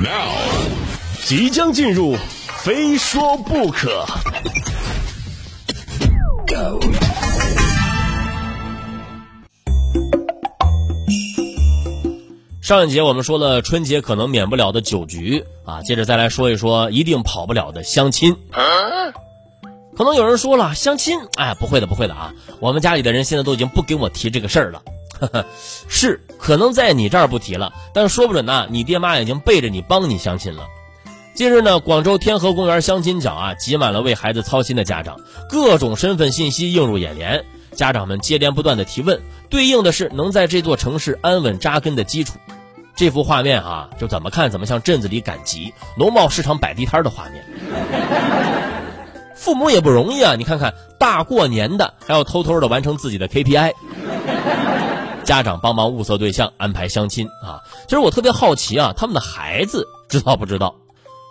[0.00, 0.30] Now，
[1.24, 2.16] 即将进入，
[2.62, 4.06] 非说不可。
[12.62, 18.36] 上一节我们说了春节可能免不了的酒局啊，接着再来说一说一定跑不了的相亲。
[19.96, 24.80] 可能有人说了，相亲，哎，不会的，不会的啊，我们家里的人现在都已经不跟我提这个事儿了。
[25.88, 30.64] 是，可能在你这儿不提了，但说不准呢，你爹妈已经背着你帮你相亲了。
[31.34, 35.16] 近日呢，广州天河公园相亲角啊，挤满了为孩子操心的家长，
[35.48, 42.38] 各种身份信息映入眼帘，家长们接连不断的提问，对应的是能在这座城市安稳扎根的基础。
[42.96, 47.44] 这幅画面啊，就怎么看怎么像镇子里赶集、农贸市场摆地摊的画面。
[49.36, 53.72] 父母也不容易啊，你看看大过年的还要偷偷的完成自己的 KPI。
[55.28, 57.60] 家长帮忙物色对象，安排相亲啊。
[57.86, 60.74] 其实我特别好奇啊，他们的孩子知道不知道？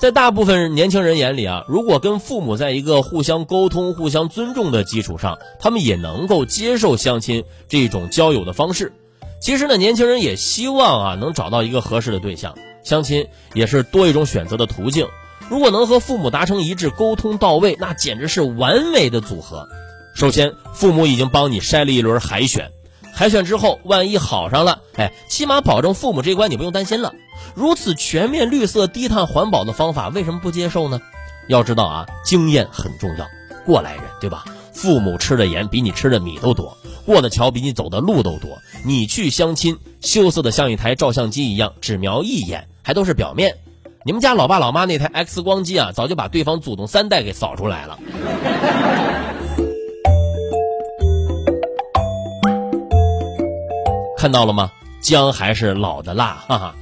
[0.00, 8.94] 在大部分年轻人眼里啊，如果跟父母在一个互相沟通、互相尊重的基础上，他们也能够接受相亲这种交友的方式。
[9.42, 15.06] 其实呢，年轻人也希望啊能找到一个合适的对象，相亲也是多一种选择的途径。
[15.50, 19.68] 如果能和父母达成一致，沟通到位，那简直是完美的组合。
[20.14, 22.70] 首先，父母已经帮你筛了一轮海选，
[23.14, 27.14] 海选之后，万一好上了，哎，起码保证父母这关你不用担心了。
[27.54, 31.00] 如此全面、绿色、低碳、环保的方法，为什么不接受呢？
[31.48, 33.26] 要知道啊，经验很重要。
[33.64, 34.44] 过来人，对吧？
[34.72, 38.58] 父母吃的盐比你吃的米都多，过的桥比你走的路都多。
[38.84, 43.56] 你去相亲，羞涩的像一台照相机一样，只瞄一眼，还都是表面。
[44.04, 47.98] 你们家老爸老妈那台 X 光机啊，早就把对方祖宗三代给扫出来了。
[54.22, 54.70] 看到了吗？
[55.00, 56.76] 姜还是老的辣， 哈哈。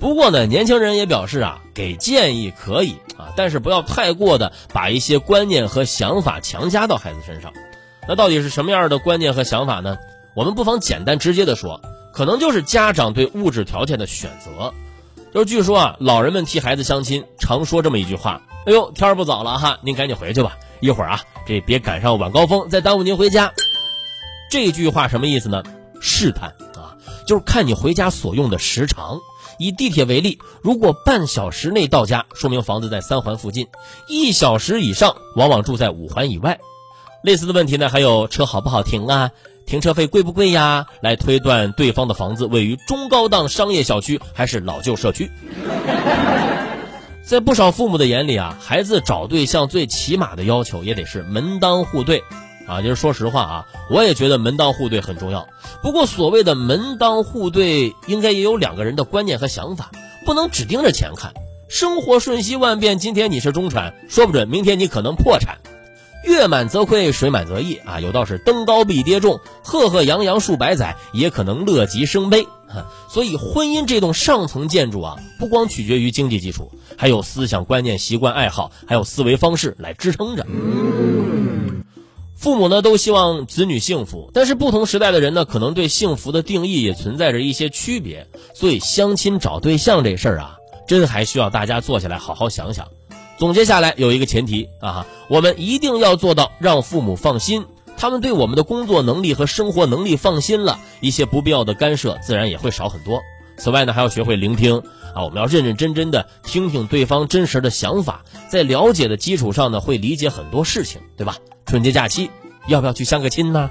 [0.00, 7.52] 不过呢，年轻人也表示啊，给建议可以啊，但是不要太过的把一些观念和想法强加到孩子身上。
[8.08, 9.98] 那到底是什么样的观念和想法呢？
[10.34, 11.78] 我们不妨简单直接的说，
[12.14, 14.72] 可能就是家长对物质条件的选择。
[15.34, 23.52] 就是据说啊，老人们替孩子相亲，常说这么一句话：“哎呦，天儿不早了哈，您赶紧回去吧，一会儿啊，这别赶上晚高峰，再耽误您回家。”
[24.50, 25.62] 这句话什么意思呢？
[25.98, 26.54] 试探，
[27.26, 29.18] 就是看你回家所用的时长。
[29.58, 33.64] 以地铁为例，如果半小时内到家，说明房子在三环附近；
[34.06, 36.58] 一小时以上，往往住在五环以外。
[37.22, 39.30] 类似的问题呢，还有车好不好停啊，
[39.64, 45.30] 停车费贵不贵呀，来推断对方的房子位于中高档商业小区还是老旧社区。
[47.24, 52.22] 在不少父母的眼里啊，孩子找对象最起码的要求也得是门当户对。
[52.66, 55.48] 啊，就是说实话啊，我也觉得门当户对很重要。
[55.82, 59.90] 不过所谓的门当户对，应该也有两个人的观念和想法，
[60.24, 61.32] 不能只盯着钱看。
[61.68, 65.58] 生活瞬息万变，今天你是中产，说不准明天你可能破产。
[66.24, 72.46] 月满则亏，水满则溢啊，有道是登高必跌重，赫赫扬扬数百载，也可能乐极生悲。
[73.08, 80.44] 所以婚姻这栋上层建筑啊，不光取决于经济基础，还有思想观念、习惯、爱好，还有思维方式来支撑着。
[82.36, 88.26] 父母呢都希望子女幸福，但是不同时代的人呢，可能对幸福的定义也存在着一些区别。
[88.54, 92.86] 所以相亲找对象这事儿啊，真还需要大家坐下来好好想想。
[93.38, 97.64] 总结下来有一个前提啊，我们一定要做到让父母放心，
[97.96, 103.22] 他们对我们的工作能力和生活能力放心了，一些不必要的干涉自然也会少很多。
[103.58, 104.78] 此外呢，还要学会聆听
[105.14, 111.36] 啊，我们要认认真真的听听对方真实的想法，在了解的基础上呢，会理解很多事情，对吧？
[111.64, 112.30] 春节假期
[112.68, 113.70] 要不要去相个亲呢？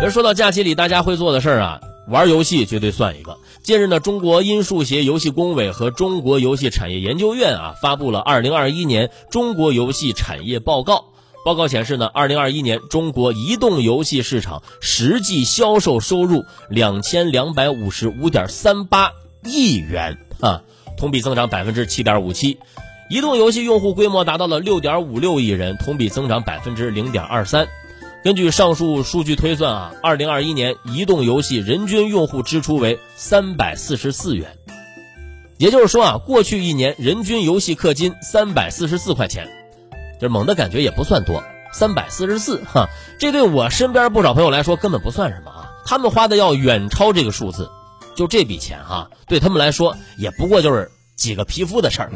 [0.00, 3.36] 别说到假期里大家会做的事儿啊，玩游戏绝对算一个。
[3.62, 11.04] 近日呢，中国音数协游戏工委和中国游戏产业研究院啊，发布了二零二一年中国游戏产业报告。
[11.44, 19.12] 报告显示呢，二零二一年中国移动游戏市场实际销售收入两千两百五十五点三八
[19.44, 20.62] 亿元啊。
[20.98, 22.58] 同比增长百分之七点五七，
[23.08, 27.68] 移动游戏用户规模达到了六点五六亿人，同比增长百分之零点二三。
[28.24, 34.58] 根据上述数据推算啊，二零二一年移动游戏人均用户支出为三百四十四元，
[35.56, 39.48] 也就是说啊，过去一年人均游戏氪金三百四十四块钱，
[40.20, 41.42] 就是猛的感觉也不算多，
[41.72, 42.88] 三百四十四哈，
[43.18, 47.70] 这对我身边不少朋友来说根本不算什么啊，他们花的要远超这个数字。
[48.16, 52.10] 就这笔钱哈，对他们来说也不过就是几个皮肤的事儿，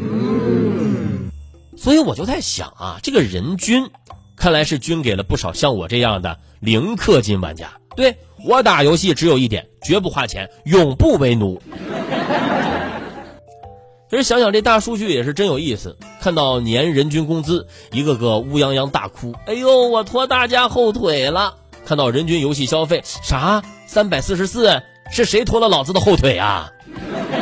[1.76, 3.88] 所以我就在想啊，这个人均，
[4.36, 7.74] 看来是均给了不少像我这样的零氪金玩家。
[7.94, 11.62] 对我打游戏只有一点，绝不花钱，永不为奴。
[14.12, 21.54] 其实想想这大数据也是真有意思，看到年人均工资，一个个乌泱泱大哭，哎呦，我拖大家后腿了。
[21.86, 26.70] 看到人均游戏消费，啥三百四十四，是谁拖了老子的后腿啊？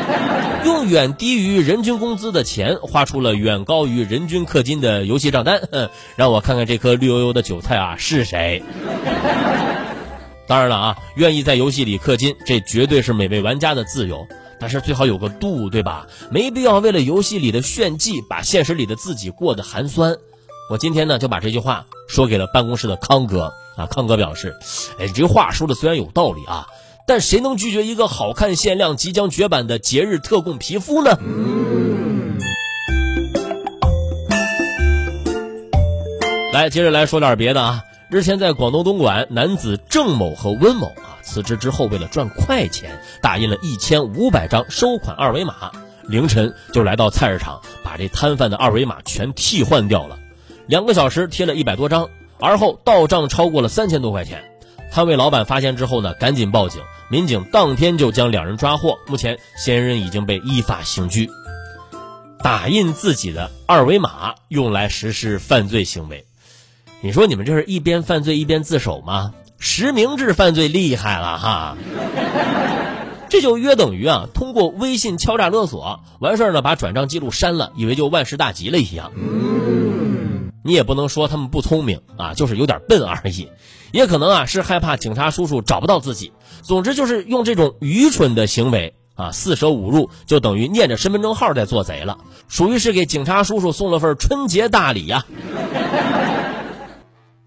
[0.64, 5.60] 用远低于人均工资的钱，花出了远高于人均氪金的游戏账单，
[6.14, 8.62] 让我看看这颗绿油油的韭菜啊是谁？
[10.46, 14.28] 当然了啊，愿意在游戏里氪金，这绝对是每位玩家的自由。
[14.60, 16.06] 但是最好有个度，对吧？
[16.30, 20.16] 没必要为了游戏里的炫技，把现实里的自己过得寒酸。
[20.70, 23.86] 我今天呢就把这句话说给了办公室的康哥啊。
[23.86, 24.54] 康哥表示，
[24.98, 26.66] 哎，这话说的虽然有道理啊，
[27.06, 31.18] 但谁能拒绝一个好看、限量、即将绝版的节日特供皮肤呢？
[36.52, 37.82] 来，接着来说点别的啊。
[38.10, 40.92] 日前在广东东莞，男子郑某和温某。
[41.30, 45.70] 辞职之后，为了赚快钱，打印了一千五百张收款二维码，
[46.08, 50.18] 凌晨就来到菜市场，把这摊贩的二维码全替换掉了。
[50.66, 52.08] 两个小时贴了一百多张，
[52.40, 54.42] 而后到账超过了三千多块钱。
[54.90, 58.98] 摊位老板发现之后呢，赶紧报警，民警当天就将两人抓获。
[59.06, 61.30] 目前嫌疑人已经被依法刑拘。
[62.42, 66.26] 打印自己的二维码用来实施犯罪行为，
[67.02, 69.32] 你说你们这是一边犯罪一边自首吗？
[69.60, 71.76] 实名制犯罪厉害了哈，
[73.28, 79.12] 这就约等于啊，通过微信敲诈勒索，完事儿呢把转账记录删了，以为就万事大吉了一样。
[80.64, 83.48] 你也不能说他们不聪明啊，就是有点笨而已。
[83.92, 86.32] 也可能啊是害怕警察叔叔找不到自己。
[86.62, 92.16] 总之就是用这种愚蠢的行为啊，四舍五入就等于念着身份证号在做贼了，
[92.48, 95.26] 属于是给警察叔叔送了份春节大礼呀。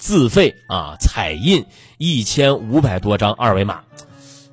[0.03, 1.65] 自费啊，彩印
[1.97, 3.79] 一千五百多张二维码，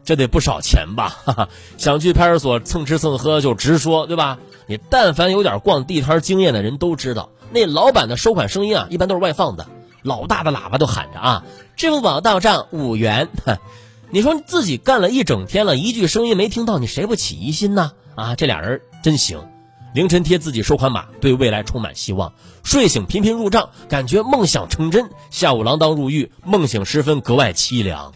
[0.04, 1.18] 这得不少钱吧？
[1.24, 4.38] 哈哈，想去派出所蹭吃蹭喝就直说，对吧？
[4.68, 9.66] 你但凡有点逛地摊经验的人都知道，那老板的收款声音啊，一般都是外放的，
[10.02, 11.44] 老大的喇叭都喊着啊，
[11.74, 13.28] 支付宝到账五元。
[14.10, 17.90] 你说自己干了一整天了，一句声音没听到，你谁不起疑心呢？
[18.14, 19.49] 啊，这俩人真行。
[19.92, 22.32] 凌晨贴自己收款码，对未来充满希望；
[22.62, 28.12] 睡醒频频入账，感觉梦想成真；下午锒铛入狱，梦醒时分格外凄凉。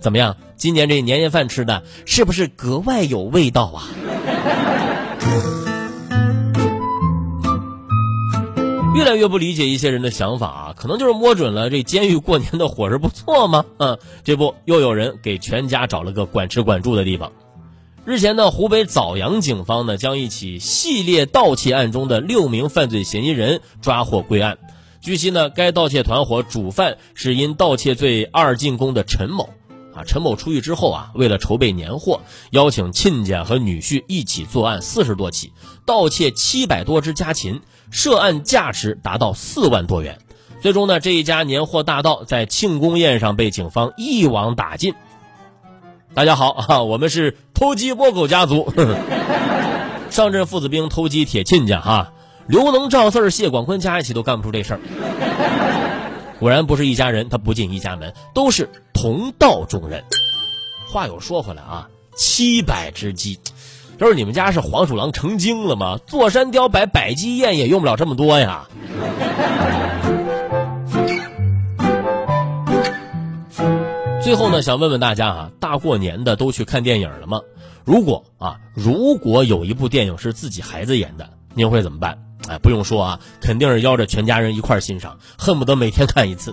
[0.00, 0.36] 怎么样？
[0.56, 3.86] 今年这年夜饭吃的是不是格外有味道啊？
[8.96, 13.64] 越来越不理解一些人的想法啊，可能就是摸准了这监狱过年的伙食不错吗？
[13.78, 17.30] 嗯，这不又有人给全家找了个管吃管住的地方。
[18.06, 24.58] 日前呢，湖北枣阳警方呢将一起系列盗窃案中的六名犯罪嫌疑人抓获归案。
[25.00, 29.48] 据悉呢，该盗窃团伙主犯是因盗窃罪二进宫的陈某。
[29.92, 32.20] 啊，陈某出狱之后啊，为了筹备年货，
[32.50, 35.52] 邀请亲家和女婿一起作案四十多起，
[35.84, 37.60] 盗窃七百多只家禽，
[37.90, 40.16] 涉案价值达到四万多元。
[40.60, 44.94] 最终呢，这一家年货大盗在庆功宴上被警方一网打尽。
[46.16, 48.72] 大家好啊，我们是偷鸡摸狗家族，
[50.08, 52.14] 上阵父子兵偷鸡铁亲家哈，
[52.48, 54.80] 刘能、赵四、谢广坤加一起都干不出这事儿。
[56.40, 60.04] 果然不是一家人，他不进一家门，都是同道中人。
[60.90, 63.38] 话又说回来啊，七百只鸡，
[64.00, 66.00] 就是你们家是黄鼠狼成精了吗？
[66.06, 68.66] 坐山雕摆百鸡宴也用不了这么多呀。
[74.26, 77.40] 最后呢，想问问大家啊，大过年的都去看电影了吗？
[77.84, 82.18] 如果啊，如果有一部电影是自己孩子演的，您会怎么办？
[82.48, 86.52] 哎，不用说啊，肯定是邀着全家人一块欣赏，恨不得每天看一次。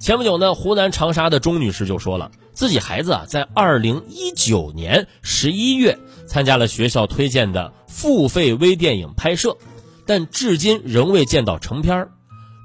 [0.00, 9.56] 前不久呢，湖南长沙的钟女士就说了，自己孩子啊，在二零一九年十一月参加了学校推荐的付费微电影拍摄，
[10.04, 12.10] 但至今仍未见到成片儿。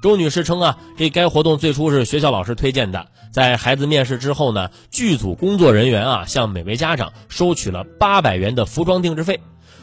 [0.02, 9.40] 周女士称啊，这该活动最初是学校老师推荐的，在孩子面试之后呢，剧组工作人员啊向每位家长收取了八百元的服装定制费。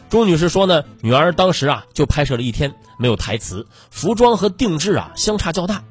[0.09, 5.83] 钟女士说呢，女儿当时啊就拍摄了一天，没有台词，服装和定制啊相差较大，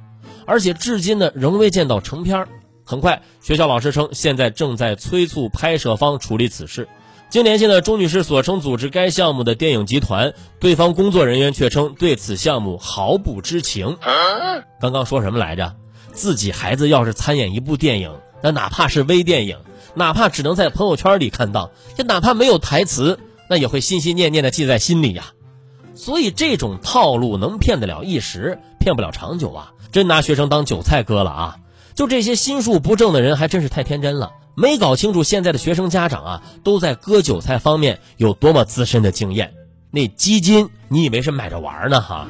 [0.46, 2.46] 而且至今呢仍未见到成片
[2.82, 6.88] 很快，学校老师称现在正在催促拍摄方处理此事。
[7.28, 13.98] 经联系呢，钟女士所称组织该项目的电影集团，对方工作人员却称对此项目毫不知情。
[14.80, 15.76] 刚刚说什么来着？
[16.12, 18.12] 自己孩子要是参演一部电影，
[18.42, 19.58] 那哪怕是微电影，
[19.94, 25.32] 哪怕只能在朋友圈里看到，也哪怕没有台词，那也会心心念念的记在心里呀。
[25.94, 29.72] 所以这种套路能骗得了一时，骗不了长久啊！
[29.92, 31.56] 真拿学生当韭菜割了啊！
[31.94, 39.52] 就这些心术不正的人，还真是太天真了，没搞清楚现在的学生家长啊，都在割韭菜方面有多么资深的经验。
[39.90, 42.28] 那基金，你以为是买着玩呢哈？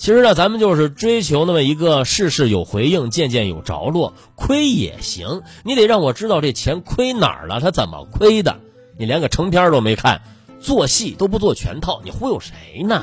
[0.00, 5.42] 其实呢，咱们就是追求那么一个事事有回应，件件有着落，亏也行。
[5.62, 8.56] 你得让我知道这钱亏哪儿了，他怎么亏的？
[8.98, 10.22] 你连个成片都没看，
[10.58, 13.02] 做戏都不做全套，你忽悠谁呢？